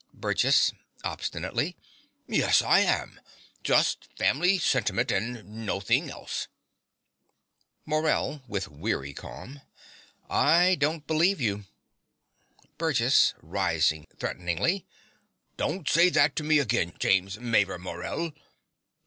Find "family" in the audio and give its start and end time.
4.17-4.57